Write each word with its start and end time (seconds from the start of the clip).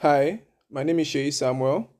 Hi, 0.00 0.42
my 0.70 0.84
name 0.84 1.00
is 1.00 1.08
Shay 1.08 1.32
Samuel, 1.32 1.90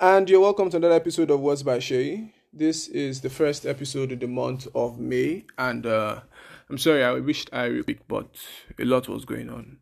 and 0.00 0.28
you're 0.28 0.40
welcome 0.40 0.68
to 0.68 0.78
another 0.78 0.96
episode 0.96 1.30
of 1.30 1.38
Words 1.38 1.62
by 1.62 1.78
Shay. 1.78 2.34
This 2.52 2.88
is 2.88 3.20
the 3.20 3.30
first 3.30 3.64
episode 3.64 4.10
of 4.10 4.18
the 4.18 4.26
month 4.26 4.66
of 4.74 4.98
May, 4.98 5.44
and 5.56 5.86
uh, 5.86 6.22
I'm 6.68 6.76
sorry, 6.76 7.04
I 7.04 7.12
wished 7.12 7.48
I 7.52 7.68
would 7.68 8.00
but 8.08 8.34
a 8.80 8.84
lot 8.84 9.08
was 9.08 9.24
going 9.24 9.48
on. 9.48 9.78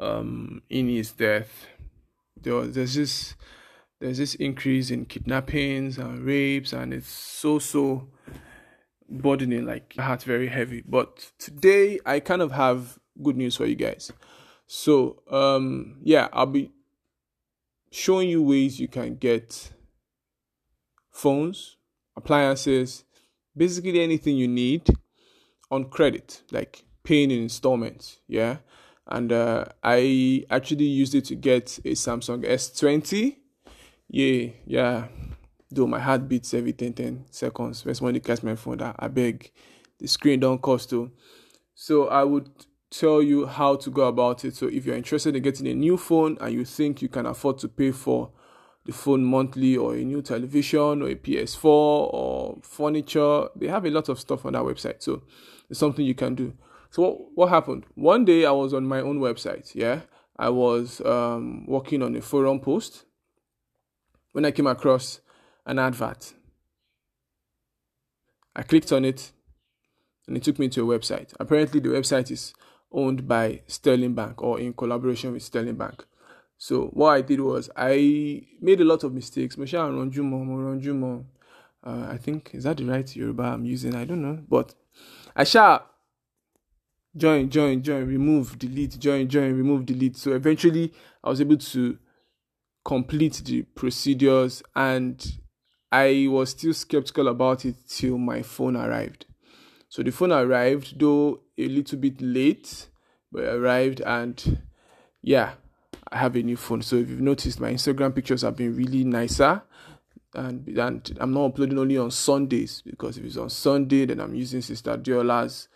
Um, 0.00 0.62
in 0.70 0.88
his 0.88 1.12
death, 1.12 1.66
there 2.36 2.56
was, 2.56 2.74
there's 2.74 2.96
this 2.96 3.36
there's 4.00 4.18
this 4.18 4.34
increase 4.34 4.90
in 4.90 5.04
kidnappings 5.04 5.98
and 5.98 6.24
rapes, 6.24 6.72
and 6.72 6.92
it's 6.92 7.06
so 7.06 7.60
so 7.60 8.08
burdening, 9.08 9.66
like 9.66 9.94
heart 9.94 10.24
very 10.24 10.48
heavy. 10.48 10.82
But 10.84 11.30
today, 11.38 12.00
I 12.04 12.18
kind 12.18 12.42
of 12.42 12.50
have 12.50 12.98
good 13.22 13.36
news 13.36 13.54
for 13.54 13.66
you 13.66 13.76
guys. 13.76 14.10
So, 14.66 15.22
um, 15.30 15.98
yeah, 16.02 16.28
I'll 16.32 16.44
be 16.44 16.72
showing 17.90 18.28
you 18.28 18.42
ways 18.42 18.80
you 18.80 18.88
can 18.88 19.16
get 19.16 19.72
phones, 21.10 21.76
appliances, 22.16 23.04
basically 23.56 24.00
anything 24.00 24.36
you 24.36 24.48
need 24.48 24.88
on 25.70 25.84
credit, 25.90 26.42
like 26.50 26.84
paying 27.02 27.30
in 27.30 27.42
installments. 27.42 28.20
Yeah. 28.28 28.58
And 29.06 29.32
uh, 29.32 29.64
I 29.82 30.44
actually 30.50 30.84
used 30.84 31.14
it 31.14 31.24
to 31.26 31.34
get 31.34 31.78
a 31.78 31.92
Samsung 31.92 32.44
S20. 32.44 33.36
Yeah, 34.08 34.50
yeah. 34.66 35.08
Though 35.70 35.86
my 35.86 36.00
heart 36.00 36.28
beats 36.28 36.54
every 36.54 36.72
10, 36.72 36.92
10 36.94 37.24
seconds. 37.30 37.82
First 37.82 38.00
when 38.00 38.14
they 38.14 38.20
catch 38.20 38.42
my 38.42 38.54
phone, 38.54 38.78
that 38.78 38.96
I 38.98 39.08
beg, 39.08 39.50
the 39.98 40.06
screen 40.06 40.40
don't 40.40 40.60
cost 40.60 40.90
too. 40.90 41.10
So 41.74 42.08
I 42.08 42.24
would 42.24 42.50
tell 42.90 43.22
you 43.22 43.46
how 43.46 43.76
to 43.76 43.90
go 43.90 44.02
about 44.08 44.44
it. 44.44 44.56
So 44.56 44.66
if 44.66 44.86
you're 44.86 44.96
interested 44.96 45.36
in 45.36 45.42
getting 45.42 45.66
a 45.68 45.74
new 45.74 45.96
phone 45.96 46.38
and 46.40 46.52
you 46.52 46.64
think 46.64 47.02
you 47.02 47.08
can 47.08 47.26
afford 47.26 47.58
to 47.58 47.68
pay 47.68 47.90
for 47.90 48.30
the 48.86 48.92
phone 48.92 49.24
monthly 49.24 49.76
or 49.76 49.94
a 49.94 50.02
new 50.02 50.22
television 50.22 51.02
or 51.02 51.08
a 51.08 51.14
PS4 51.14 51.64
or 51.64 52.58
furniture, 52.62 53.48
they 53.54 53.66
have 53.68 53.84
a 53.84 53.90
lot 53.90 54.08
of 54.08 54.18
stuff 54.18 54.46
on 54.46 54.54
that 54.54 54.62
website. 54.62 55.02
So 55.02 55.22
it's 55.68 55.78
something 55.78 56.04
you 56.04 56.14
can 56.14 56.34
do. 56.34 56.54
So 56.90 57.02
what, 57.02 57.18
what 57.34 57.48
happened? 57.50 57.84
One 57.94 58.24
day 58.24 58.46
I 58.46 58.50
was 58.50 58.72
on 58.72 58.86
my 58.86 59.00
own 59.00 59.20
website. 59.20 59.74
Yeah, 59.74 60.00
I 60.38 60.48
was 60.48 61.02
um, 61.02 61.66
working 61.66 62.02
on 62.02 62.16
a 62.16 62.22
forum 62.22 62.60
post 62.60 63.04
when 64.32 64.46
I 64.46 64.50
came 64.50 64.66
across 64.66 65.20
an 65.66 65.78
advert. 65.78 66.32
I 68.56 68.62
clicked 68.62 68.90
on 68.90 69.04
it 69.04 69.32
and 70.26 70.36
it 70.36 70.42
took 70.42 70.58
me 70.58 70.68
to 70.68 70.90
a 70.90 70.98
website. 70.98 71.34
Apparently, 71.38 71.80
the 71.80 71.90
website 71.90 72.30
is 72.30 72.54
owned 72.92 73.26
by 73.28 73.62
Sterling 73.66 74.14
Bank 74.14 74.42
or 74.42 74.60
in 74.60 74.72
collaboration 74.72 75.32
with 75.32 75.42
Sterling 75.42 75.76
Bank. 75.76 76.04
So 76.56 76.86
what 76.86 77.10
I 77.10 77.20
did 77.20 77.40
was 77.40 77.70
I 77.76 78.42
made 78.60 78.80
a 78.80 78.84
lot 78.84 79.04
of 79.04 79.12
mistakes. 79.12 79.56
Uh, 81.84 82.06
I 82.10 82.16
think 82.16 82.50
is 82.54 82.64
that 82.64 82.76
the 82.76 82.84
right 82.84 83.16
Yoruba 83.16 83.42
I'm 83.44 83.64
using? 83.64 83.94
I 83.94 84.04
don't 84.04 84.20
know, 84.22 84.42
but 84.48 84.74
I 85.36 85.44
shall 85.44 85.86
join, 87.16 87.48
join, 87.50 87.82
join, 87.82 88.06
remove, 88.06 88.58
delete, 88.58 88.98
join, 88.98 89.28
join, 89.28 89.54
remove, 89.56 89.86
delete. 89.86 90.16
So 90.16 90.32
eventually, 90.32 90.92
I 91.22 91.30
was 91.30 91.40
able 91.40 91.56
to 91.58 91.98
complete 92.84 93.42
the 93.44 93.62
procedures, 93.62 94.62
and 94.74 95.24
I 95.92 96.26
was 96.28 96.50
still 96.50 96.74
skeptical 96.74 97.28
about 97.28 97.64
it 97.64 97.76
till 97.88 98.18
my 98.18 98.42
phone 98.42 98.76
arrived. 98.76 99.26
So 99.88 100.02
the 100.02 100.10
phone 100.10 100.32
arrived, 100.32 100.98
though 100.98 101.40
a 101.58 101.68
little 101.68 101.98
bit 101.98 102.20
late, 102.20 102.88
but 103.32 103.44
I 103.44 103.48
arrived 103.48 104.00
and 104.00 104.62
yeah, 105.22 105.52
I 106.10 106.18
have 106.18 106.36
a 106.36 106.42
new 106.42 106.56
phone. 106.56 106.82
So 106.82 106.96
if 106.96 107.08
you've 107.10 107.20
noticed, 107.20 107.60
my 107.60 107.72
Instagram 107.72 108.14
pictures 108.14 108.42
have 108.42 108.56
been 108.56 108.76
really 108.76 109.04
nicer. 109.04 109.62
And, 110.34 110.66
and 110.68 111.18
I'm 111.20 111.32
not 111.32 111.46
uploading 111.46 111.78
only 111.78 111.98
on 111.98 112.10
Sundays 112.10 112.82
because 112.82 113.18
if 113.18 113.24
it's 113.24 113.36
on 113.36 113.50
Sunday, 113.50 114.06
then 114.06 114.20
I'm 114.20 114.34
using 114.34 114.62
Sister 114.62 114.96
Diola's 114.96 115.68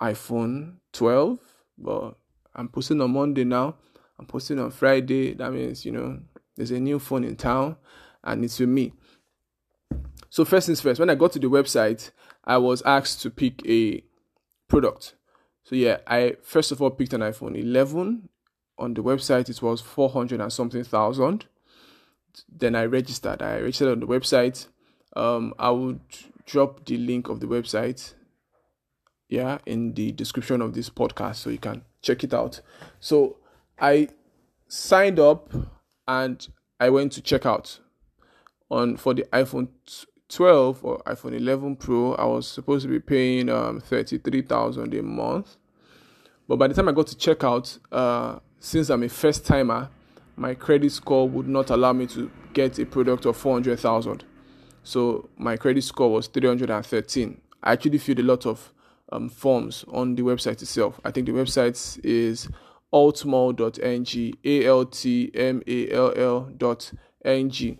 iPhone 0.00 0.74
12. 0.92 1.38
But 1.78 2.16
I'm 2.54 2.68
posting 2.68 3.00
on 3.00 3.12
Monday 3.12 3.44
now. 3.44 3.76
I'm 4.18 4.26
posting 4.26 4.58
on 4.58 4.70
Friday. 4.70 5.34
That 5.34 5.52
means, 5.52 5.84
you 5.84 5.92
know, 5.92 6.18
there's 6.56 6.72
a 6.72 6.80
new 6.80 6.98
phone 6.98 7.24
in 7.24 7.36
town 7.36 7.76
and 8.24 8.44
it's 8.44 8.58
with 8.58 8.68
me. 8.68 8.92
So, 10.28 10.44
first 10.44 10.66
things 10.66 10.80
first, 10.80 11.00
when 11.00 11.08
I 11.08 11.14
got 11.14 11.32
to 11.32 11.38
the 11.38 11.48
website, 11.48 12.10
I 12.44 12.58
was 12.58 12.82
asked 12.82 13.22
to 13.22 13.30
pick 13.30 13.66
a 13.66 14.02
product. 14.68 15.14
So 15.64 15.74
yeah, 15.74 15.98
I 16.06 16.36
first 16.42 16.72
of 16.72 16.80
all 16.80 16.90
picked 16.90 17.12
an 17.12 17.22
iPhone 17.22 17.56
11. 17.56 18.28
On 18.78 18.94
the 18.94 19.02
website, 19.02 19.48
it 19.48 19.60
was 19.60 19.80
400 19.80 20.40
and 20.40 20.52
something 20.52 20.84
thousand. 20.84 21.46
Then 22.48 22.76
I 22.76 22.84
registered. 22.84 23.42
I 23.42 23.58
registered 23.58 23.88
on 23.88 24.00
the 24.00 24.06
website. 24.06 24.68
Um, 25.16 25.52
I 25.58 25.70
would 25.70 26.00
drop 26.46 26.84
the 26.86 26.96
link 26.96 27.28
of 27.28 27.40
the 27.40 27.46
website, 27.46 28.14
yeah, 29.28 29.58
in 29.66 29.94
the 29.94 30.12
description 30.12 30.62
of 30.62 30.74
this 30.74 30.90
podcast, 30.90 31.36
so 31.36 31.50
you 31.50 31.58
can 31.58 31.82
check 32.02 32.22
it 32.22 32.32
out. 32.32 32.60
So 33.00 33.38
I 33.80 34.08
signed 34.68 35.18
up 35.18 35.52
and 36.06 36.46
I 36.78 36.90
went 36.90 37.12
to 37.12 37.20
check 37.20 37.44
out 37.44 37.80
on 38.70 38.96
for 38.96 39.14
the 39.14 39.24
iPhone 39.32 39.68
12 40.28 40.84
or 40.84 40.98
iPhone 41.04 41.34
11 41.36 41.76
Pro, 41.76 42.14
I 42.14 42.24
was 42.24 42.46
supposed 42.46 42.84
to 42.84 42.88
be 42.88 43.00
paying 43.00 43.48
um 43.48 43.80
33,000 43.80 44.94
a 44.94 45.02
month. 45.02 45.56
But 46.46 46.56
by 46.56 46.68
the 46.68 46.74
time 46.74 46.88
I 46.88 46.92
got 46.92 47.06
to 47.08 47.16
checkout, 47.16 47.78
uh, 47.92 48.38
since 48.58 48.88
I'm 48.90 49.02
a 49.02 49.08
first 49.08 49.44
timer, 49.44 49.90
my 50.36 50.54
credit 50.54 50.92
score 50.92 51.28
would 51.28 51.48
not 51.48 51.70
allow 51.70 51.92
me 51.92 52.06
to 52.08 52.30
get 52.54 52.78
a 52.78 52.86
product 52.86 53.26
of 53.26 53.36
400,000. 53.36 54.24
So 54.82 55.28
my 55.36 55.56
credit 55.56 55.82
score 55.82 56.10
was 56.10 56.28
313. 56.28 57.40
I 57.62 57.72
actually 57.72 57.98
filled 57.98 58.20
a 58.20 58.22
lot 58.22 58.46
of 58.46 58.72
um, 59.12 59.28
forms 59.28 59.84
on 59.88 60.14
the 60.14 60.22
website 60.22 60.62
itself. 60.62 61.00
I 61.04 61.10
think 61.10 61.26
the 61.26 61.32
website 61.32 62.00
is 62.04 62.48
altmall.ng, 62.92 64.34
A 64.44 64.66
L 64.66 64.86
T 64.86 65.30
M 65.34 65.62
A 65.66 65.90
L 65.90 66.12
L.ng. 66.16 67.78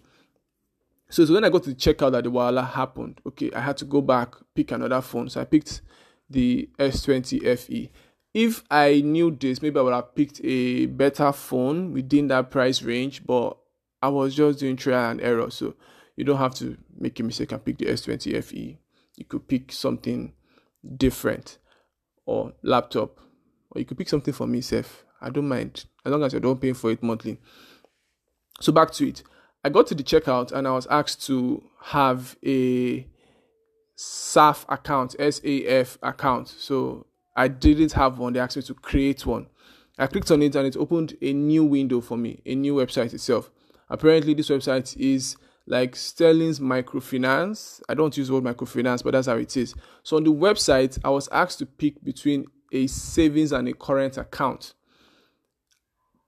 So, 1.10 1.24
so 1.24 1.34
when 1.34 1.44
I 1.44 1.48
got 1.48 1.62
to 1.64 1.74
check 1.74 2.02
out 2.02 2.12
that 2.12 2.24
the 2.24 2.30
Wala 2.30 2.62
happened, 2.62 3.20
okay, 3.26 3.50
I 3.52 3.60
had 3.60 3.76
to 3.78 3.84
go 3.84 4.00
back, 4.02 4.34
pick 4.54 4.72
another 4.72 5.00
phone. 5.00 5.28
So 5.30 5.40
I 5.40 5.44
picked 5.44 5.80
the 6.28 6.68
S20 6.78 7.58
FE. 7.58 7.90
If 8.34 8.62
I 8.70 9.00
knew 9.00 9.30
this, 9.30 9.62
maybe 9.62 9.78
I 9.78 9.82
would 9.82 9.94
have 9.94 10.14
picked 10.14 10.40
a 10.44 10.86
better 10.86 11.32
phone 11.32 11.92
within 11.92 12.28
that 12.28 12.50
price 12.50 12.82
range, 12.82 13.24
but 13.26 13.56
I 14.02 14.08
was 14.08 14.34
just 14.34 14.58
doing 14.58 14.76
trial 14.76 15.10
and 15.10 15.20
error. 15.20 15.50
So 15.50 15.74
you 16.14 16.24
don't 16.24 16.36
have 16.36 16.54
to 16.56 16.76
make 16.98 17.18
a 17.20 17.22
mistake 17.22 17.52
and 17.52 17.64
pick 17.64 17.78
the 17.78 17.86
S20 17.86 18.44
FE. 18.44 18.78
You 19.16 19.24
could 19.24 19.48
pick 19.48 19.72
something 19.72 20.34
different 20.96 21.58
or 22.26 22.52
laptop, 22.62 23.18
or 23.70 23.80
you 23.80 23.86
could 23.86 23.96
pick 23.96 24.08
something 24.08 24.34
for 24.34 24.46
me, 24.46 24.60
Seth. 24.60 25.04
I 25.20 25.30
don't 25.30 25.48
mind 25.48 25.86
as 26.04 26.12
long 26.12 26.22
as 26.22 26.34
you 26.34 26.40
don't 26.40 26.60
pay 26.60 26.74
for 26.74 26.90
it 26.90 27.02
monthly. 27.02 27.38
So 28.60 28.72
back 28.72 28.92
to 28.92 29.08
it. 29.08 29.22
I 29.64 29.68
got 29.70 29.86
to 29.88 29.94
the 29.94 30.02
checkout 30.02 30.52
and 30.52 30.68
I 30.68 30.72
was 30.72 30.86
asked 30.86 31.26
to 31.26 31.62
have 31.82 32.36
a 32.44 33.06
SAF 33.96 34.64
account, 34.68 35.16
SAF 35.18 35.98
account. 36.02 36.48
So 36.48 37.06
I 37.36 37.48
didn't 37.48 37.92
have 37.92 38.18
one. 38.18 38.32
They 38.32 38.40
asked 38.40 38.56
me 38.56 38.62
to 38.62 38.74
create 38.74 39.26
one. 39.26 39.48
I 39.98 40.06
clicked 40.06 40.30
on 40.30 40.42
it 40.42 40.54
and 40.54 40.66
it 40.66 40.76
opened 40.76 41.16
a 41.20 41.32
new 41.32 41.64
window 41.64 42.00
for 42.00 42.16
me, 42.16 42.40
a 42.46 42.54
new 42.54 42.74
website 42.74 43.12
itself. 43.12 43.50
Apparently, 43.90 44.34
this 44.34 44.48
website 44.48 44.96
is 44.96 45.36
like 45.66 45.96
Sterling's 45.96 46.60
microfinance. 46.60 47.82
I 47.88 47.94
don't 47.94 48.16
use 48.16 48.28
the 48.28 48.34
word 48.34 48.44
microfinance, 48.44 49.02
but 49.02 49.12
that's 49.12 49.26
how 49.26 49.36
it 49.36 49.56
is. 49.56 49.74
So 50.04 50.16
on 50.16 50.24
the 50.24 50.32
website, 50.32 50.98
I 51.04 51.10
was 51.10 51.28
asked 51.28 51.58
to 51.58 51.66
pick 51.66 52.02
between 52.04 52.46
a 52.72 52.86
savings 52.86 53.52
and 53.52 53.66
a 53.68 53.72
current 53.72 54.16
account. 54.18 54.74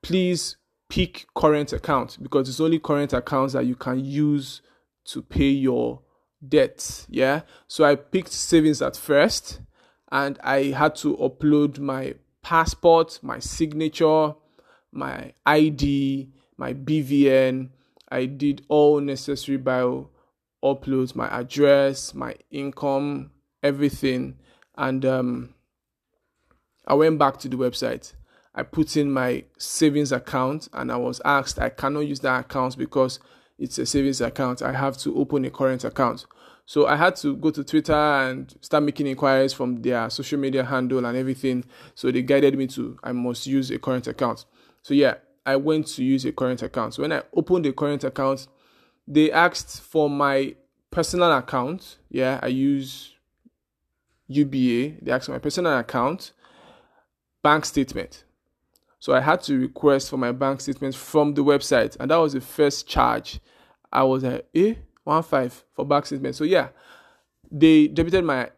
Please 0.02 0.56
pick 0.91 1.25
current 1.34 1.72
account 1.72 2.19
because 2.21 2.48
it's 2.48 2.60
only 2.60 2.78
current 2.78 3.15
accounts 3.15 3.54
that 3.54 3.65
you 3.65 3.77
can 3.77 4.04
use 4.04 4.60
to 5.07 5.22
pay 5.22 5.48
your 5.48 6.03
debts. 6.47 7.07
Yeah. 7.09 7.42
So 7.69 7.84
I 7.84 7.95
picked 7.95 8.33
savings 8.33 8.83
at 8.83 8.97
first 8.97 9.60
and 10.13 10.39
I 10.42 10.65
had 10.65 10.97
to 10.97 11.16
upload 11.16 11.78
my 11.78 12.15
passport, 12.42 13.21
my 13.22 13.39
signature, 13.39 14.34
my 14.92 15.33
ID, 15.47 16.28
my 16.57 16.75
BVN. 16.75 17.71
I 18.09 18.27
did 18.27 18.65
all 18.69 19.01
necessary 19.01 19.57
bio 19.57 20.10
uploads, 20.63 21.15
my 21.15 21.28
address, 21.28 22.13
my 22.13 22.34
income, 22.51 23.31
everything. 23.63 24.39
And 24.77 25.04
um, 25.04 25.54
I 26.86 26.95
went 26.95 27.21
back 27.21 27.39
to 27.39 27.48
the 27.48 27.57
website 27.57 28.15
I 28.54 28.62
put 28.62 28.97
in 28.97 29.10
my 29.10 29.44
savings 29.58 30.12
account 30.12 30.68
and 30.72 30.91
I 30.91 30.97
was 30.97 31.20
asked 31.24 31.58
I 31.58 31.68
cannot 31.68 32.00
use 32.00 32.20
that 32.20 32.41
account 32.47 32.76
because 32.76 33.20
it's 33.58 33.78
a 33.78 33.86
savings 33.86 34.20
account. 34.20 34.62
I 34.62 34.72
have 34.72 34.97
to 34.98 35.16
open 35.16 35.44
a 35.44 35.50
current 35.50 35.84
account. 35.84 36.26
So 36.66 36.86
I 36.86 36.97
had 36.97 37.16
to 37.16 37.36
go 37.36 37.50
to 37.50 37.64
Twitter 37.64 37.92
and 37.92 38.54
start 38.60 38.84
making 38.84 39.06
inquiries 39.06 39.52
from 39.52 39.82
their 39.82 40.08
social 40.08 40.38
media 40.38 40.64
handle 40.64 41.04
and 41.04 41.16
everything. 41.16 41.64
So 41.94 42.10
they 42.10 42.22
guided 42.22 42.56
me 42.56 42.66
to 42.68 42.98
I 43.02 43.12
must 43.12 43.47
use 43.47 43.70
a 43.70 43.78
current 43.78 44.06
account. 44.06 44.44
So 44.82 44.94
yeah, 44.94 45.14
I 45.44 45.56
went 45.56 45.86
to 45.88 46.04
use 46.04 46.24
a 46.24 46.32
current 46.32 46.62
account. 46.62 46.94
So 46.94 47.02
when 47.02 47.12
I 47.12 47.22
opened 47.34 47.64
the 47.64 47.72
current 47.72 48.04
account, 48.04 48.47
they 49.06 49.30
asked 49.32 49.80
for 49.80 50.08
my 50.08 50.54
personal 50.91 51.32
account. 51.32 51.98
Yeah, 52.08 52.38
I 52.42 52.48
use 52.48 53.14
UBA. 54.28 55.02
They 55.02 55.10
asked 55.10 55.26
for 55.26 55.32
my 55.32 55.38
personal 55.38 55.76
account, 55.78 56.32
bank 57.42 57.64
statement. 57.64 58.24
So 59.00 59.14
I 59.14 59.20
had 59.20 59.42
to 59.44 59.58
request 59.58 60.10
for 60.10 60.18
my 60.18 60.30
bank 60.30 60.60
statement 60.60 60.94
from 60.94 61.34
the 61.34 61.42
website, 61.42 61.97
and 61.98 62.10
that 62.10 62.16
was 62.16 62.34
the 62.34 62.41
first 62.41 62.86
charge. 62.86 63.41
I 63.91 64.02
was 64.04 64.22
like, 64.22 64.47
eh, 64.54 64.74
one 65.04 65.22
five 65.22 65.64
for 65.74 65.84
bank 65.86 66.06
statement. 66.06 66.36
So 66.36 66.44
yeah, 66.44 66.68
they 67.50 67.88
debited 67.88 68.24
my 68.24 68.50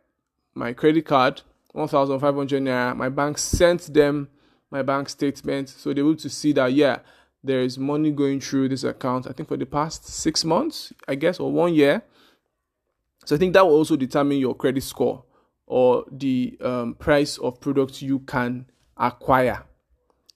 my 0.55 0.73
credit 0.73 1.07
card, 1.07 1.43
one 1.73 1.89
thousand 1.89 2.19
five 2.19 2.35
hundred 2.35 2.63
naira. 2.63 2.95
My 2.97 3.09
bank 3.09 3.39
sent 3.39 3.95
them 3.95 4.29
my 4.71 4.83
bank 4.83 5.09
statement, 5.09 5.69
so 5.69 5.93
they 5.93 6.03
were 6.03 6.11
able 6.11 6.21
to 6.21 6.29
see 6.29 6.53
that 6.55 6.73
yeah, 6.73 6.99
there 7.45 7.61
is 7.61 7.79
money 7.79 8.11
going 8.11 8.41
through 8.41 8.69
this 8.69 8.83
account. 8.83 9.29
I 9.29 9.33
think 9.33 9.49
for 9.49 9.57
the 9.57 9.67
past 9.67 10.07
six 10.07 10.45
months, 10.45 10.93
I 11.07 11.15
guess, 11.15 11.39
or 11.39 11.53
one 11.53 11.73
year. 11.73 12.03
So 13.25 13.37
I 13.37 13.39
think 13.39 13.53
that 13.55 13.65
will 13.65 13.75
also 13.75 13.95
determine 13.95 14.39
your 14.39 14.57
credit 14.57 14.83
score 14.83 15.25
or 15.67 16.05
the 16.11 16.59
um, 16.61 16.95
price 16.95 17.39
of 17.39 17.61
products 17.61 18.03
you 18.03 18.19
can 18.21 18.67
acquire. 18.97 19.63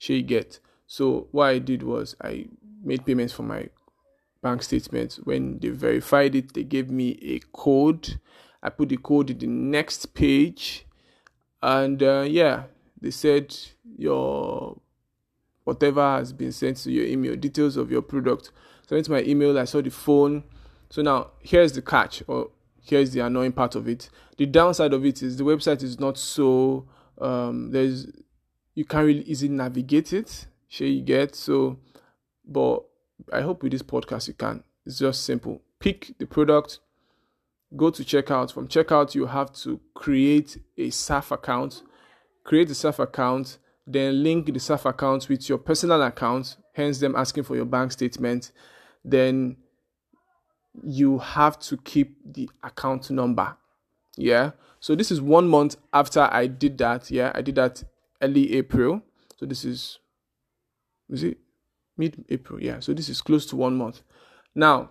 You 0.01 0.23
get? 0.23 0.61
So 0.87 1.29
what 1.33 1.47
I 1.47 1.59
did 1.59 1.83
was 1.83 2.15
I 2.23 2.47
made 2.83 3.05
payments 3.05 3.33
for 3.33 3.43
my 3.43 3.69
bank 4.43 4.63
statement. 4.63 5.19
When 5.25 5.59
they 5.59 5.71
verified 5.71 6.35
it, 6.35 6.55
they 6.55 6.65
gave 6.65 6.91
me 6.91 7.19
a 7.23 7.41
code. 7.53 8.21
I 8.63 8.71
put 8.71 8.89
the 8.89 8.97
code 8.97 9.31
in 9.31 9.39
the 9.39 9.47
next 9.47 10.15
page, 10.15 10.87
and 11.63 12.03
uh, 12.03 12.25
yeah, 12.29 12.65
they 13.01 13.11
said 13.11 13.57
your 13.97 14.81
whatever 15.65 16.03
has 16.19 16.33
been 16.33 16.53
sent 16.53 16.77
to 16.79 16.93
your 16.93 17.07
email, 17.07 17.35
details 17.37 17.77
of 17.77 17.91
your 17.91 18.03
product. 18.03 18.53
So 18.87 18.95
went 18.95 19.07
to 19.07 19.13
my 19.13 19.23
email, 19.23 19.59
I 19.59 19.65
saw 19.65 19.83
the 19.83 19.91
phone. 19.91 20.45
So 20.91 21.03
now 21.03 21.33
here's 21.41 21.73
the 21.73 21.83
catch, 21.83 22.23
or 22.29 22.51
here's 22.83 23.11
the 23.11 23.21
annoying 23.21 23.53
part 23.53 23.75
of 23.75 23.89
it. 23.89 24.09
The 24.39 24.47
downside 24.47 24.93
of 24.93 25.05
it 25.05 25.23
is 25.23 25.37
the 25.37 25.45
website 25.45 25.83
is 25.83 25.99
not 25.99 26.19
so 26.19 26.87
um, 27.21 27.73
there's 27.73 28.07
you 28.77 28.85
can't 28.85 29.07
really 29.07 29.23
easily 29.23 29.51
navigate 29.51 30.13
it. 30.13 30.47
Sure 30.69 30.87
you 30.87 31.03
get 31.03 31.35
so, 31.35 31.79
but 32.45 32.85
I 33.33 33.41
hope 33.41 33.63
with 33.63 33.73
this 33.73 33.83
podcast 33.83 34.29
you 34.29 34.35
can. 34.35 34.63
It's 34.85 34.99
just 34.99 35.25
simple. 35.25 35.63
Pick 35.81 36.15
the 36.19 36.27
product, 36.27 36.79
go 37.75 37.91
to 37.91 38.05
checkout. 38.05 38.53
From 38.53 38.69
checkout, 38.69 39.15
you 39.15 39.27
have 39.27 39.53
to 39.55 39.81
create 39.95 40.59
a 40.77 40.91
SAF 40.91 41.33
account. 41.33 41.83
Create 42.45 42.71
a 42.71 42.75
SAF 42.75 42.99
account, 43.01 43.59
then 43.87 44.23
link 44.23 44.47
the 44.47 44.53
SAF 44.53 44.85
account 44.85 45.29
with 45.29 45.49
your 45.49 45.59
personal 45.59 46.03
account, 46.03 46.57
hence 46.75 47.01
them 47.01 47.17
asking 47.17 47.45
for 47.45 47.57
your 47.57 47.65
bank 47.65 47.93
statement. 47.93 48.53
Then 49.05 49.57
you 50.85 51.19
have 51.19 51.59
to 51.61 51.79
keep 51.79 52.17
the 52.25 52.51
account 52.63 53.11
number. 53.11 53.57
Yeah. 54.17 54.51
So 54.81 54.95
this 54.95 55.11
is 55.11 55.21
one 55.21 55.49
month 55.49 55.77
after 55.93 56.29
I 56.31 56.47
did 56.47 56.77
that. 56.79 57.11
Yeah, 57.11 57.33
I 57.35 57.41
did 57.41 57.55
that 57.55 57.83
early 58.23 58.55
April. 58.55 59.03
So 59.37 59.47
this 59.47 59.65
is 59.65 59.99
is 61.09 61.23
it 61.23 61.39
mid 61.97 62.25
April? 62.29 62.63
Yeah. 62.63 62.81
So 62.81 62.93
this 62.93 63.09
is 63.09 63.21
close 63.21 63.47
to 63.47 63.57
one 63.57 63.77
month. 63.77 64.03
Now, 64.55 64.91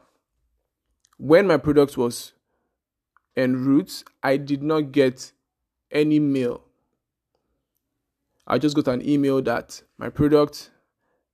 when 1.17 1.47
my 1.47 1.57
product 1.57 1.97
was 1.97 2.33
en 3.35 3.65
route, 3.65 4.03
I 4.23 4.37
did 4.37 4.63
not 4.63 4.91
get 4.91 5.31
any 5.91 6.19
mail. 6.19 6.61
I 8.47 8.59
just 8.59 8.75
got 8.75 8.87
an 8.87 9.07
email 9.07 9.41
that 9.41 9.81
my 9.97 10.09
product 10.09 10.69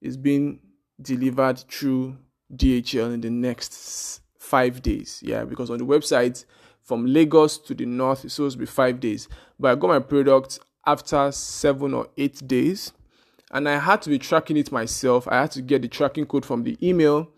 is 0.02 0.16
being 0.16 0.60
delivered 1.02 1.60
through 1.70 2.18
DHL 2.56 3.14
in 3.14 3.22
the 3.22 3.30
next 3.30 4.22
five 4.38 4.82
days. 4.82 5.20
Yeah, 5.24 5.44
because 5.44 5.70
on 5.70 5.78
the 5.78 5.86
website 5.86 6.46
from 6.84 7.06
Lagos 7.06 7.58
to 7.60 7.74
the 7.74 7.86
north, 7.86 8.26
it's 8.26 8.36
supposed 8.36 8.56
to 8.56 8.60
be 8.60 8.66
five 8.66 9.00
days. 9.00 9.28
But 9.60 9.72
I 9.72 9.76
got 9.76 9.88
my 9.88 10.00
product 10.00 10.60
after 10.86 11.32
seven 11.32 11.94
or 11.94 12.08
eight 12.18 12.46
days, 12.48 12.94
and 13.52 13.68
I 13.68 13.80
had 13.80 14.02
to 14.04 14.10
be 14.10 14.18
tracking 14.20 14.58
it 14.58 14.72
myself. 14.72 15.28
I 15.28 15.42
had 15.42 15.52
to 15.52 15.62
get 15.62 15.82
the 15.82 15.88
tracking 15.88 16.26
code 16.26 16.46
from 16.46 16.64
the 16.64 16.78
email, 16.86 17.30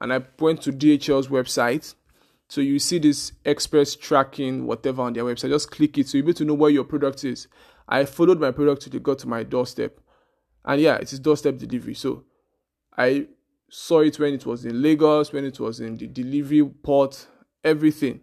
and 0.00 0.12
I 0.12 0.22
went 0.38 0.62
to 0.62 0.72
DHL's 0.72 1.28
website. 1.28 1.94
So 2.48 2.60
you 2.60 2.78
see 2.78 2.98
this 2.98 3.32
express 3.44 3.96
tracking, 3.96 4.66
whatever 4.66 5.02
on 5.02 5.12
their 5.12 5.24
website. 5.24 5.50
Just 5.50 5.70
click 5.70 5.98
it 5.98 6.08
so 6.08 6.16
you'll 6.16 6.26
be 6.26 6.30
able 6.30 6.38
to 6.38 6.44
know 6.44 6.54
where 6.54 6.70
your 6.70 6.84
product 6.84 7.24
is. 7.24 7.48
I 7.88 8.04
followed 8.04 8.40
my 8.40 8.52
product 8.52 8.82
till 8.82 8.94
it 8.94 9.02
got 9.02 9.18
to 9.20 9.28
my 9.28 9.42
doorstep. 9.42 9.98
And 10.64 10.80
yeah, 10.80 10.96
it 10.96 11.12
is 11.12 11.18
doorstep 11.18 11.58
delivery. 11.58 11.94
So 11.94 12.24
I 12.96 13.26
saw 13.68 14.00
it 14.00 14.18
when 14.18 14.34
it 14.34 14.46
was 14.46 14.64
in 14.64 14.80
Lagos, 14.80 15.32
when 15.32 15.44
it 15.44 15.58
was 15.58 15.80
in 15.80 15.96
the 15.96 16.06
delivery 16.06 16.64
port, 16.64 17.26
everything. 17.64 18.20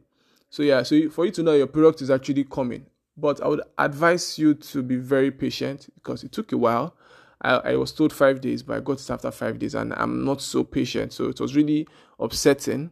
So 0.49 0.63
yeah, 0.63 0.83
so 0.83 1.09
for 1.09 1.25
you 1.25 1.31
to 1.31 1.43
know 1.43 1.53
your 1.53 1.67
product 1.67 2.01
is 2.01 2.09
actually 2.09 2.45
coming. 2.45 2.85
But 3.15 3.41
I 3.41 3.47
would 3.47 3.61
advise 3.77 4.39
you 4.39 4.55
to 4.55 4.81
be 4.81 4.95
very 4.95 5.31
patient 5.31 5.89
because 5.95 6.23
it 6.23 6.31
took 6.31 6.51
a 6.51 6.57
while. 6.57 6.95
I, 7.41 7.55
I 7.55 7.75
was 7.75 7.91
told 7.91 8.11
five 8.13 8.41
days, 8.41 8.63
but 8.63 8.77
I 8.77 8.79
got 8.79 8.99
it 8.99 9.09
after 9.09 9.29
five 9.31 9.59
days, 9.59 9.75
and 9.75 9.93
I'm 9.93 10.23
not 10.25 10.41
so 10.41 10.63
patient. 10.63 11.13
So 11.13 11.25
it 11.25 11.39
was 11.39 11.55
really 11.55 11.87
upsetting. 12.19 12.91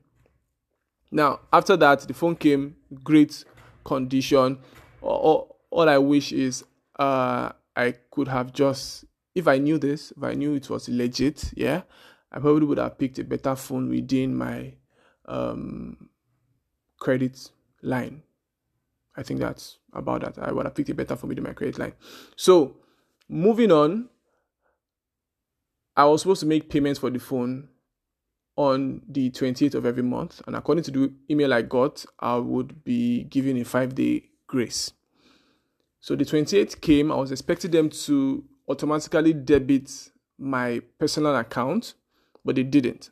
Now, 1.11 1.39
after 1.51 1.75
that, 1.77 2.01
the 2.01 2.13
phone 2.13 2.35
came, 2.35 2.75
great 3.03 3.43
condition. 3.83 4.59
All, 5.01 5.57
all 5.71 5.89
I 5.89 5.97
wish 5.97 6.31
is 6.31 6.63
uh, 6.99 7.51
I 7.75 7.95
could 8.11 8.27
have 8.27 8.53
just, 8.53 9.05
if 9.33 9.47
I 9.47 9.57
knew 9.57 9.77
this, 9.77 10.11
if 10.11 10.23
I 10.23 10.35
knew 10.35 10.53
it 10.53 10.69
was 10.69 10.87
legit, 10.87 11.51
yeah, 11.55 11.81
I 12.31 12.39
probably 12.39 12.65
would 12.65 12.77
have 12.77 12.97
picked 12.97 13.19
a 13.19 13.23
better 13.23 13.55
phone 13.55 13.89
within 13.89 14.35
my 14.35 14.73
um, 15.25 16.09
credit 16.99 17.49
line. 17.81 18.21
I 19.15 19.23
think 19.23 19.39
that's 19.39 19.77
about 19.93 20.21
that. 20.21 20.39
I 20.39 20.51
would 20.51 20.65
have 20.65 20.75
picked 20.75 20.89
a 20.89 20.93
better 20.93 21.15
phone 21.15 21.29
within 21.29 21.43
my 21.43 21.53
credit 21.53 21.77
line. 21.77 21.93
So, 22.35 22.77
moving 23.27 23.71
on, 23.71 24.09
I 25.95 26.05
was 26.05 26.21
supposed 26.21 26.39
to 26.41 26.45
make 26.45 26.69
payments 26.69 26.99
for 26.99 27.09
the 27.09 27.19
phone 27.19 27.67
on 28.55 29.01
the 29.07 29.29
28th 29.31 29.75
of 29.75 29.85
every 29.85 30.03
month. 30.03 30.41
And 30.47 30.55
according 30.55 30.83
to 30.85 30.91
the 30.91 31.13
email 31.29 31.53
I 31.53 31.61
got, 31.61 32.05
I 32.19 32.35
would 32.35 32.83
be 32.83 33.23
given 33.23 33.57
a 33.57 33.65
five 33.65 33.95
day 33.95 34.29
grace. 34.47 34.91
So 35.99 36.15
the 36.15 36.25
28th 36.25 36.81
came, 36.81 37.11
I 37.11 37.15
was 37.15 37.31
expecting 37.31 37.71
them 37.71 37.89
to 37.89 38.43
automatically 38.67 39.33
debit 39.33 39.91
my 40.39 40.81
personal 40.97 41.35
account 41.35 41.93
but 42.43 42.55
they 42.55 42.63
didn't. 42.63 43.09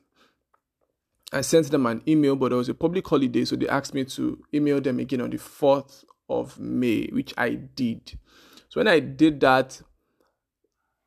I 1.31 1.42
sent 1.42 1.69
them 1.69 1.86
an 1.86 2.02
email, 2.07 2.36
but 2.36 2.52
it 2.52 2.56
was 2.56 2.69
a 2.69 2.74
public 2.74 3.07
holiday, 3.07 3.45
so 3.45 3.56
they 3.56 3.68
asked 3.68 3.94
me 3.94 4.04
to 4.06 4.44
email 4.54 4.81
them 4.81 5.00
again 5.00 5.21
on 5.21 5.30
the 5.30 5.38
4th 5.38 6.04
of 6.28 6.59
May, 6.59 7.07
which 7.07 7.33
I 7.38 7.50
did. 7.52 8.18
So 8.69 8.80
when 8.80 8.88
I 8.88 9.00
did 9.00 9.40
that, 9.42 9.81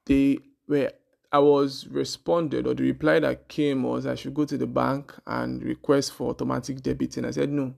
they 0.07 0.39
were 0.69 0.91
I 1.33 1.39
was 1.39 1.87
responded 1.89 2.67
or 2.67 2.75
the 2.75 2.83
reply 2.83 3.19
that 3.21 3.49
came 3.49 3.85
was 3.85 4.07
I 4.07 4.17
should 4.17 4.35
go 4.35 4.45
to 4.45 4.59
the 4.59 4.67
bank 4.67 5.15
and 5.27 5.63
request 5.63 6.13
for 6.13 6.29
automatic 6.29 6.83
debiting. 6.83 7.25
I 7.27 7.31
said 7.31 7.51
no. 7.51 7.75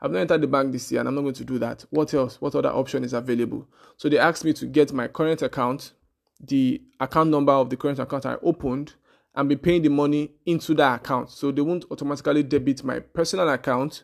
I've 0.00 0.10
not 0.10 0.20
entered 0.20 0.40
the 0.40 0.48
bank 0.48 0.72
this 0.72 0.90
year 0.90 1.00
and 1.00 1.08
I'm 1.08 1.14
not 1.14 1.22
going 1.22 1.34
to 1.34 1.44
do 1.44 1.58
that. 1.60 1.84
What 1.90 2.12
else? 2.14 2.40
What 2.40 2.56
other 2.56 2.70
option 2.70 3.04
is 3.04 3.12
available? 3.12 3.68
So 3.96 4.08
they 4.08 4.18
asked 4.18 4.44
me 4.44 4.52
to 4.54 4.66
get 4.66 4.92
my 4.92 5.06
current 5.06 5.40
account, 5.42 5.92
the 6.40 6.82
account 6.98 7.30
number 7.30 7.52
of 7.52 7.70
the 7.70 7.76
current 7.76 8.00
account 8.00 8.26
I 8.26 8.36
opened, 8.42 8.94
and 9.36 9.48
be 9.48 9.56
paying 9.56 9.82
the 9.82 9.90
money 9.90 10.32
into 10.46 10.74
that 10.74 11.00
account. 11.00 11.30
So 11.30 11.52
they 11.52 11.60
won't 11.60 11.84
automatically 11.90 12.42
debit 12.42 12.82
my 12.82 13.00
personal 13.00 13.48
account, 13.50 14.02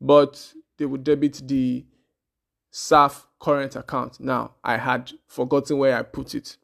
but 0.00 0.52
they 0.76 0.84
would 0.84 1.02
debit 1.02 1.40
the 1.48 1.86
SAF 2.70 3.24
current 3.40 3.76
account. 3.76 4.20
Now, 4.20 4.56
I 4.62 4.76
had 4.76 5.12
forgotten 5.26 5.78
where 5.78 5.96
I 5.96 6.02
put 6.02 6.34
it, 6.34 6.58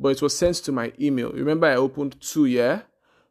but 0.00 0.08
it 0.08 0.22
was 0.22 0.36
sent 0.36 0.56
to 0.56 0.72
my 0.72 0.92
email. 1.00 1.30
Remember, 1.30 1.68
I 1.68 1.76
opened 1.76 2.20
two, 2.20 2.46
yeah? 2.46 2.82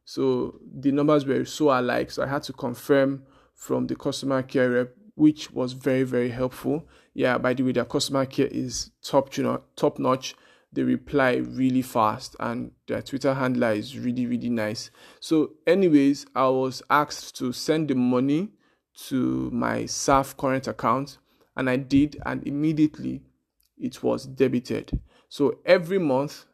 So 0.06 0.60
the 0.74 0.92
numbers 0.92 1.26
were 1.26 1.44
so 1.46 1.78
alike. 1.78 2.10
So 2.12 2.24
I 2.24 2.28
had 2.28 2.44
to 2.44 2.54
confirm 2.54 3.24
from 3.56 3.88
the 3.88 3.96
customer 3.96 4.42
care 4.42 4.70
rep, 4.70 4.96
which 5.16 5.52
was 5.52 5.74
very, 5.74 6.04
very 6.04 6.30
helpful. 6.30 6.88
Yeah, 7.14 7.38
by 7.38 7.54
the 7.54 7.64
way, 7.64 7.74
their 7.74 7.86
customer 7.86 8.26
care 8.26 8.48
is 8.48 8.92
top, 9.04 9.36
you 9.36 9.44
know, 9.44 9.62
top 9.76 10.00
notch 10.00 10.36
they 10.72 10.84
reply 10.84 11.36
really 11.36 11.82
fast 11.82 12.36
and 12.40 12.72
their 12.88 13.02
Twitter 13.02 13.34
handler 13.34 13.72
is 13.72 13.98
really, 13.98 14.26
really 14.26 14.50
nice. 14.50 14.92
So, 15.20 15.52
anyways, 15.66 16.28
I 16.36 16.48
was 16.48 16.84
asked 16.90 17.36
to 17.38 17.52
send 17.52 17.88
the 17.88 17.96
money 17.96 18.50
to 19.08 19.50
my 19.52 19.84
SAF 19.84 20.38
current 20.38 20.68
account 20.68 21.18
and 21.56 21.70
I 21.70 21.78
did, 21.78 22.22
and 22.26 22.46
immediately 22.48 23.22
it 23.78 24.04
was 24.04 24.26
debited. 24.26 25.00
So, 25.28 25.60
every 25.66 26.00
month 26.00 26.46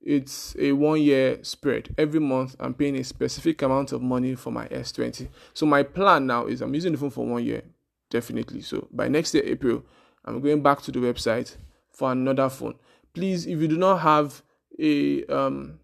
it's 0.00 0.54
a 0.58 0.72
one 0.72 1.00
year 1.00 1.42
spread. 1.42 1.94
Every 1.96 2.20
month 2.20 2.56
I'm 2.60 2.74
paying 2.74 2.96
a 2.96 3.04
specific 3.04 3.62
amount 3.62 3.92
of 3.92 4.02
money 4.02 4.34
for 4.34 4.50
my 4.50 4.68
S20. 4.68 5.28
So, 5.54 5.64
my 5.64 5.82
plan 5.82 6.26
now 6.26 6.46
is 6.46 6.60
I'm 6.60 6.74
using 6.74 6.92
the 6.92 6.98
phone 6.98 7.10
for 7.10 7.26
one 7.26 7.44
year, 7.44 7.62
definitely. 8.10 8.60
So, 8.60 8.88
by 8.92 9.08
next 9.08 9.32
year, 9.32 9.44
April, 9.46 9.82
I'm 10.26 10.42
going 10.42 10.62
back 10.62 10.82
to 10.82 10.92
the 10.92 10.98
website 10.98 11.56
for 11.90 12.12
another 12.12 12.50
phone 12.50 12.74
please, 13.14 13.46
if 13.46 13.60
you 13.60 13.68
do 13.68 13.76
not 13.76 13.98
have 13.98 14.42
a 14.78 15.24
um, 15.26 15.78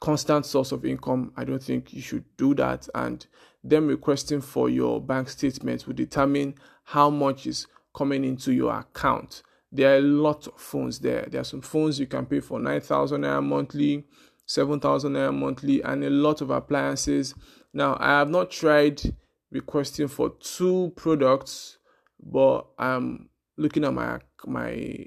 constant 0.00 0.46
source 0.46 0.72
of 0.72 0.84
income, 0.84 1.32
I 1.36 1.44
don't 1.44 1.62
think 1.62 1.92
you 1.92 2.00
should 2.00 2.24
do 2.36 2.54
that. 2.54 2.88
And 2.94 3.26
them 3.62 3.88
requesting 3.88 4.40
for 4.40 4.70
your 4.70 5.00
bank 5.00 5.28
statement 5.28 5.86
will 5.86 5.94
determine 5.94 6.54
how 6.84 7.10
much 7.10 7.46
is 7.46 7.66
coming 7.94 8.24
into 8.24 8.52
your 8.52 8.78
account. 8.78 9.42
There 9.70 9.92
are 9.94 9.98
a 9.98 10.02
lot 10.02 10.46
of 10.46 10.58
phones 10.60 11.00
there. 11.00 11.26
There 11.28 11.40
are 11.40 11.44
some 11.44 11.60
phones 11.60 12.00
you 12.00 12.06
can 12.06 12.24
pay 12.24 12.40
for 12.40 12.58
9,000 12.58 13.20
naira 13.20 13.44
monthly, 13.44 14.04
7,000 14.46 15.12
naira 15.12 15.34
monthly, 15.34 15.82
and 15.82 16.04
a 16.04 16.10
lot 16.10 16.40
of 16.40 16.50
appliances. 16.50 17.34
Now, 17.74 17.96
I 18.00 18.18
have 18.18 18.30
not 18.30 18.50
tried 18.50 19.02
requesting 19.50 20.08
for 20.08 20.30
two 20.40 20.92
products, 20.96 21.78
but 22.22 22.66
I'm 22.78 23.28
looking 23.56 23.84
at 23.84 23.92
my 23.92 24.20
my 24.46 25.06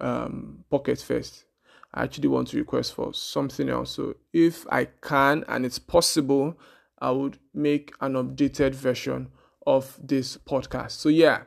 um, 0.00 0.64
pocket 0.70 1.00
first. 1.00 1.44
I 1.92 2.04
actually 2.04 2.28
want 2.28 2.48
to 2.48 2.58
request 2.58 2.94
for 2.94 3.12
something 3.12 3.68
else. 3.68 3.90
So 3.92 4.14
if 4.32 4.66
I 4.70 4.86
can 5.02 5.44
and 5.48 5.66
it's 5.66 5.78
possible, 5.78 6.56
I 6.98 7.10
would 7.10 7.38
make 7.52 7.92
an 8.00 8.14
updated 8.14 8.74
version 8.74 9.30
of 9.66 9.98
this 10.02 10.36
podcast. 10.36 10.92
So 10.92 11.08
yeah, 11.08 11.42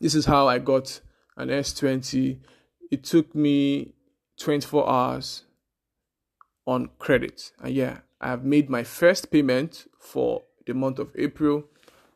this 0.00 0.14
is 0.14 0.26
how 0.26 0.48
I 0.48 0.58
got 0.58 1.00
an 1.36 1.48
S20. 1.48 2.40
It 2.90 3.04
took 3.04 3.34
me 3.34 3.94
24 4.38 4.88
hours 4.88 5.44
on 6.66 6.90
credit. 6.98 7.52
And 7.60 7.72
yeah, 7.72 7.98
I 8.20 8.28
have 8.28 8.44
made 8.44 8.68
my 8.68 8.82
first 8.82 9.30
payment 9.30 9.86
for 9.98 10.42
the 10.66 10.74
month 10.74 10.98
of 10.98 11.12
April. 11.16 11.64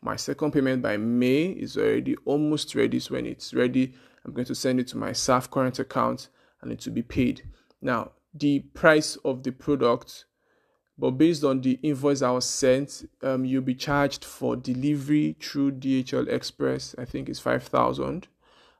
My 0.02 0.16
second 0.16 0.52
payment 0.52 0.82
by 0.82 0.96
May 0.96 1.46
is 1.46 1.76
already 1.76 2.16
almost 2.24 2.74
ready. 2.74 2.98
So 3.00 3.14
when 3.14 3.26
it's 3.26 3.54
ready, 3.54 3.94
I'm 4.26 4.32
going 4.32 4.46
to 4.46 4.54
send 4.54 4.80
it 4.80 4.88
to 4.88 4.96
my 4.96 5.10
SAF 5.10 5.48
current 5.50 5.78
account 5.78 6.28
and 6.60 6.72
it 6.72 6.84
will 6.84 6.92
be 6.92 7.02
paid. 7.02 7.48
Now, 7.80 8.10
the 8.34 8.60
price 8.60 9.16
of 9.24 9.44
the 9.44 9.52
product, 9.52 10.24
but 10.98 11.12
based 11.12 11.44
on 11.44 11.60
the 11.60 11.78
invoice 11.82 12.22
I 12.22 12.30
was 12.30 12.44
sent, 12.44 13.08
um, 13.22 13.44
you'll 13.44 13.62
be 13.62 13.74
charged 13.74 14.24
for 14.24 14.56
delivery 14.56 15.36
through 15.40 15.72
DHL 15.72 16.28
Express. 16.28 16.94
I 16.98 17.04
think 17.04 17.28
it's 17.28 17.38
five 17.38 17.62
thousand. 17.62 18.28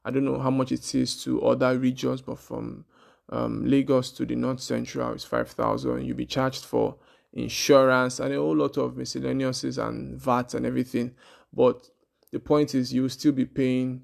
I 0.05 0.11
don't 0.11 0.25
know 0.25 0.39
how 0.39 0.51
much 0.51 0.73
it 0.73 0.95
is 0.95 1.23
to 1.25 1.43
other 1.43 1.79
regions, 1.79 2.23
but 2.23 2.39
from 2.39 2.85
um, 3.31 3.67
Lagos 3.67 4.11
to 4.13 4.27
the 4.27 4.37
North 4.37 4.61
Central, 4.61 5.13
it's 5.13 5.25
five 5.25 5.51
thousand. 5.51 6.05
You'll 6.05 6.17
be 6.17 6.27
charged 6.27 6.65
for 6.65 6.97
insurance 7.33 8.19
and 8.19 8.33
a 8.33 8.39
whole 8.39 8.57
lot 8.57 8.79
of 8.79 8.97
miscellaneous 8.97 9.63
and 9.79 10.19
VAT 10.19 10.55
and 10.55 10.65
everything. 10.67 11.15
But 11.53 11.89
the 12.33 12.41
point 12.41 12.75
is, 12.75 12.93
you'll 12.93 13.11
still 13.11 13.33
be 13.33 13.45
paying 13.45 14.03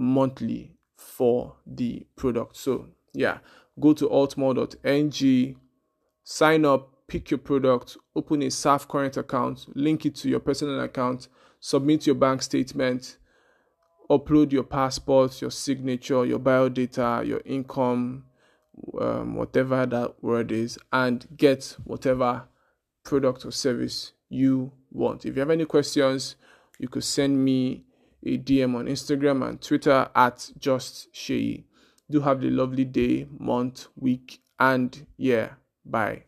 monthly 0.00 0.72
for 0.96 1.56
the 1.66 2.06
product. 2.16 2.56
So, 2.56 2.88
yeah, 3.12 3.38
go 3.78 3.92
to 3.92 4.08
altmall.ng, 4.08 5.56
sign 6.24 6.64
up, 6.64 6.94
pick 7.06 7.30
your 7.30 7.38
product, 7.38 7.96
open 8.16 8.42
a 8.42 8.46
SAF 8.46 8.88
current 8.88 9.16
account, 9.16 9.66
link 9.74 10.06
it 10.06 10.14
to 10.16 10.28
your 10.28 10.40
personal 10.40 10.80
account, 10.80 11.28
submit 11.60 12.06
your 12.06 12.14
bank 12.14 12.42
statement, 12.42 13.18
upload 14.08 14.52
your 14.52 14.64
passport, 14.64 15.40
your 15.40 15.50
signature, 15.50 16.24
your 16.24 16.38
bio 16.38 16.68
data, 16.68 17.22
your 17.24 17.42
income, 17.44 18.24
um, 19.00 19.34
whatever 19.34 19.84
that 19.86 20.22
word 20.22 20.50
is, 20.50 20.78
and 20.92 21.26
get 21.36 21.76
whatever 21.84 22.44
product 23.04 23.44
or 23.44 23.50
service 23.50 24.12
you 24.28 24.72
want. 24.90 25.26
If 25.26 25.36
you 25.36 25.40
have 25.40 25.50
any 25.50 25.66
questions, 25.66 26.36
you 26.78 26.88
could 26.88 27.04
send 27.04 27.44
me 27.44 27.84
a 28.24 28.38
DM 28.38 28.74
on 28.76 28.86
Instagram 28.86 29.48
and 29.48 29.60
Twitter 29.60 30.10
at 30.14 30.50
Just 30.58 31.12
Sheyi. 31.12 31.64
Do 32.10 32.20
have 32.20 32.42
a 32.42 32.50
lovely 32.50 32.84
day, 32.84 33.26
month, 33.38 33.86
week, 33.96 34.40
and 34.58 35.06
yeah, 35.16 35.50
bye. 35.84 36.24